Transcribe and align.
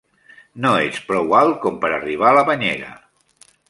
No 0.65 0.71
ets 0.85 1.03
prou 1.11 1.37
alt 1.41 1.61
com 1.67 1.79
per 1.87 1.95
arribar 2.01 2.33
a 2.35 2.41
la 2.41 2.49
banyera! 2.53 2.95